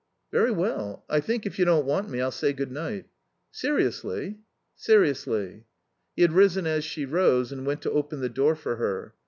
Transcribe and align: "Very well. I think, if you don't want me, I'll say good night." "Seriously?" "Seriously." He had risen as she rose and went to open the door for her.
"Very 0.31 0.49
well. 0.49 1.05
I 1.07 1.19
think, 1.19 1.45
if 1.45 1.59
you 1.59 1.65
don't 1.65 1.85
want 1.85 2.09
me, 2.09 2.21
I'll 2.21 2.31
say 2.31 2.53
good 2.53 2.71
night." 2.71 3.05
"Seriously?" 3.51 4.39
"Seriously." 4.75 5.65
He 6.15 6.23
had 6.23 6.33
risen 6.33 6.65
as 6.65 6.83
she 6.83 7.05
rose 7.05 7.51
and 7.51 7.67
went 7.67 7.83
to 7.83 7.91
open 7.91 8.19
the 8.19 8.27
door 8.27 8.55
for 8.55 8.77
her. 8.77 9.13